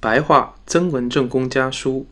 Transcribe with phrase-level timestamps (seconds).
[0.00, 2.06] 白话曾文正公家书，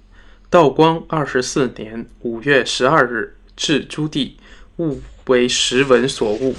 [0.50, 4.32] 道光二十四年五月十二日，至朱棣，
[4.78, 6.57] 勿为时文所误。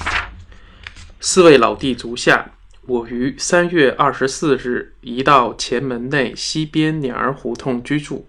[1.19, 2.53] 四位老弟足下，
[2.85, 8.25] 我于三月二十四日移到前门内西边鸟儿胡同居住，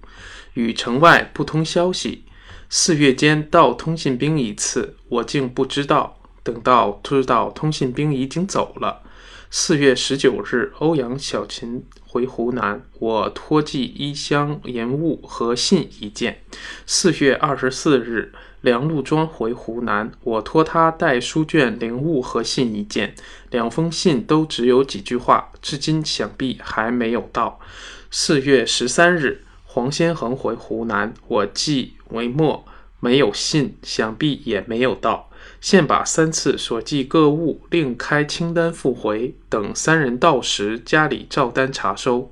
[0.54, 2.24] 与城外不通消息。
[2.68, 6.16] 四月间到通信兵一次，我竟不知道。
[6.42, 9.02] 等到知道通信兵已经走了。
[9.50, 16.42] 四月十九日，欧阳小琴回湖南，我托寄一箱盐物和信一件。
[16.84, 23.14] 四月二十四日，梁陆庄回湖南，我托他带书卷、灵物和信一件。
[23.50, 27.58] 两封信都只有几句话，至今想必还没有到。
[28.10, 32.66] 四月十三日，黄先恒回湖南，我寄为末，
[33.00, 35.30] 没有信，想必也没有到。
[35.60, 42.30] 现把三次所寄各物另开清单复回，等三人到时，家里照单查收。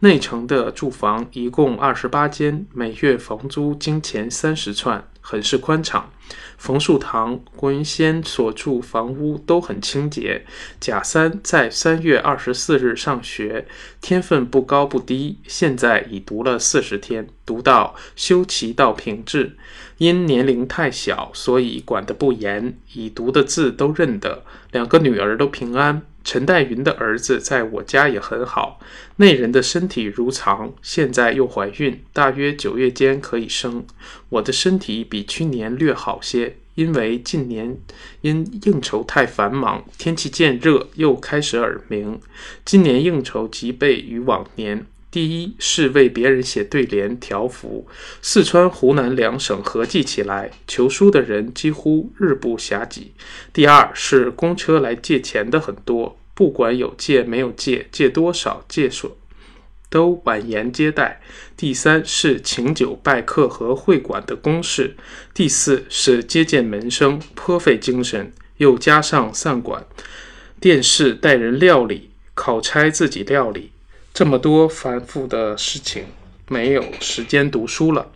[0.00, 6.10] 内城的住房一共二十八间，每月房租金钱三十串，很是宽敞。
[6.56, 10.46] 冯树堂、郭云仙所住房屋都很清洁。
[10.80, 13.66] 贾三在三月二十四日上学，
[14.00, 19.56] 天分不高不低，现在已读了四十天，读到修齐到平治。
[19.98, 24.44] 因年龄太小，所以管得不严，言已读的字都认得。
[24.70, 26.02] 两个女儿都平安。
[26.22, 28.80] 陈黛云的儿子在我家也很好。
[29.16, 33.84] 那人的身体如常，现在又怀孕，大约九月间可以生。
[34.30, 37.76] 我的身体比去年略好些，因为近年
[38.22, 42.18] 因应酬太繁忙，天气渐热，又开始耳鸣。
[42.64, 44.86] 今年应酬极备于往年。
[45.14, 47.86] 第一是为别人写对联条幅，
[48.20, 53.12] 四川、湖南两省合计起来，求书的人几乎日不暇给。
[53.52, 59.16] 第二是公车来借钱的很多，不管有借没有借，借多少借所
[59.88, 61.20] 都婉言接待。
[61.56, 64.96] 第三是请酒拜客和会馆的公事。
[65.32, 69.86] 第四是接见门生，颇费精神，又加上散馆、
[70.58, 73.70] 电视带人料理，考差自己料理。
[74.14, 76.04] 这么多繁复的事情，
[76.48, 78.12] 没有时间读书了。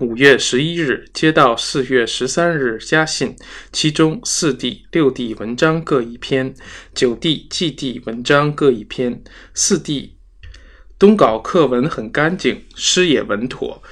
[0.00, 3.36] 五月十一日接到四月十三日家信，
[3.70, 6.54] 其中四弟、六弟文章各一篇，
[6.94, 9.22] 九弟、季弟文章各一篇。
[9.52, 10.16] 四弟
[10.98, 13.82] 东稿课文很干净，诗也稳妥，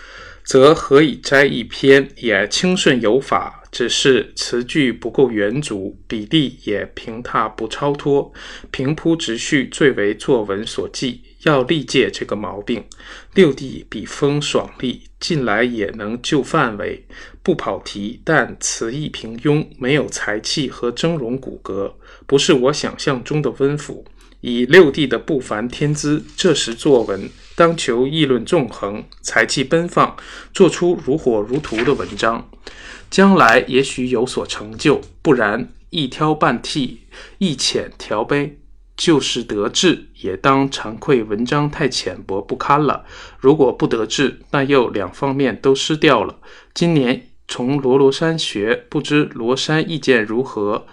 [0.50, 3.62] 则何以摘一篇，也清顺有法。
[3.70, 8.32] 只是词句不够圆足，笔力也平踏不超脱，
[8.72, 12.84] 平铺直叙最为作文所忌，要力戒这个毛病。
[13.32, 17.06] 六弟笔锋爽利，近来也能就范围，
[17.44, 21.92] 不跑题，但词意平庸，没有才气和峥嵘骨骼，
[22.26, 24.04] 不是我想象中的温府。
[24.40, 30.16] 以六弟的不凡天资，这时作文当求议论纵横，才气奔放，
[30.52, 32.48] 做出如火如荼的文章。
[33.10, 36.98] 将来也许有所成就，不然一挑半剔，
[37.38, 38.58] 一浅调杯，
[38.96, 43.04] 就是得志，也当惭愧文章太浅薄不堪了。
[43.38, 46.38] 如果不得志，那又两方面都失掉了。
[46.72, 50.86] 今年从罗罗山学，不知罗山意见如何？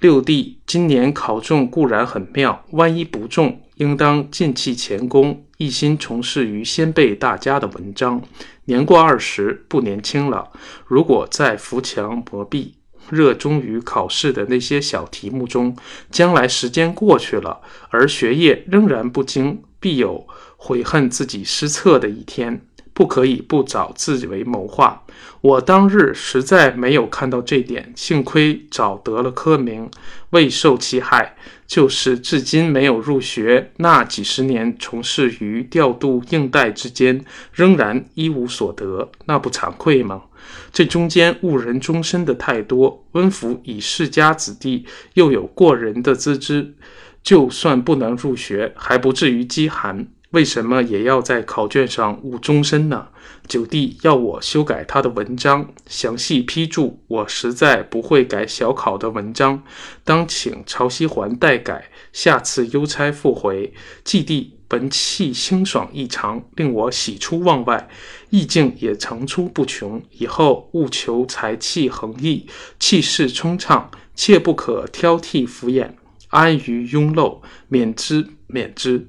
[0.00, 8.22] 六弟今年考中固然很妙，万一不中，应当尽弃前功，一心从事于先辈大家的文章。
[8.66, 10.52] 年过二十，不年轻了。
[10.86, 12.74] 如果再扶墙磨壁、
[13.10, 15.76] 热衷于考试的那些小题目中，
[16.12, 17.60] 将来时间过去了，
[17.90, 22.67] 而学业仍然不精，必有悔恨自己失策的一天。
[22.98, 25.04] 不可以不早自为谋划。
[25.40, 29.88] 我当日实在没有看到这点，幸亏早得了科名，
[30.30, 31.36] 未受其害。
[31.64, 40.24] 就是至今没有入学，那几十年从事于调度应带之间，仍然一无所得，那不惭愧吗？
[40.72, 43.04] 这中间误人终身的太多。
[43.12, 46.74] 温府以世家子弟，又有过人的资质，
[47.22, 50.08] 就算不能入学，还不至于饥寒。
[50.30, 53.08] 为什么也要在考卷上误终身呢？
[53.46, 57.02] 九弟要我修改他的文章，详细批注。
[57.08, 59.62] 我实在不会改小考的文章，
[60.04, 63.72] 当请曹锡环代改，下次邮差复回。
[64.04, 67.88] 季弟本气清爽异常，令我喜出望外，
[68.28, 70.02] 意境也层出不穷。
[70.18, 72.46] 以后务求才气横溢，
[72.78, 75.92] 气势通畅，切不可挑剔敷衍，
[76.28, 79.08] 安于庸陋，免之免之。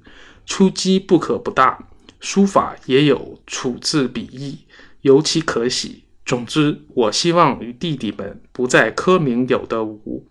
[0.50, 1.88] 出击不可不大，
[2.19, 4.66] 书法也有处字笔意，
[5.01, 6.04] 尤其可喜。
[6.25, 10.25] 总之，我希望与弟弟们不在科名有的无，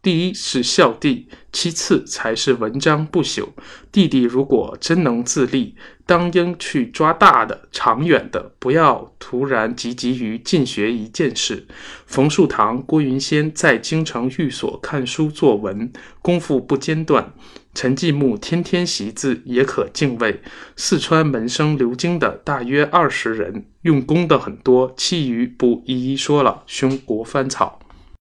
[0.00, 3.48] 第一是孝弟，其次才是文章不朽。
[3.90, 5.74] 弟弟如果真能自立，
[6.06, 11.66] 当应去抓大的、长远的，不要突然急急于进学一件事。
[12.06, 15.92] 冯树堂、郭云仙在京城寓所看书作文，
[16.22, 17.34] 功夫不间断。
[17.74, 20.40] 陈继木天天习字，也可敬畏。
[20.76, 26.62] 四川门生留京的大约二十人，用功的很多，其余不一一说了。
[26.66, 27.80] 兄国藩草。